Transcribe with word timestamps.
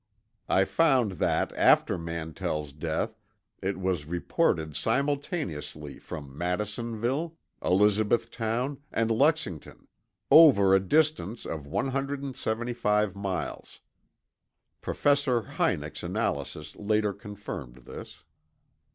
I 0.49 0.65
found 0.65 1.11
that 1.21 1.53
after 1.55 1.95
Mantell's 1.95 2.73
death 2.73 3.19
it 3.61 3.79
was 3.79 4.07
reported 4.07 4.75
simultaneously 4.75 5.99
from 5.99 6.35
Madisonville, 6.35 7.37
Elizabethtown, 7.63 8.79
and 8.91 9.11
Lexington—over 9.11 10.73
a 10.73 10.79
distance 10.79 11.45
of 11.45 11.67
175 11.67 13.15
miles. 13.15 13.79
(Professor 14.81 15.43
Hynek's 15.43 16.01
analysis 16.01 16.75
later 16.77 17.13
confirmed 17.13 17.75
this.) 17.85 18.23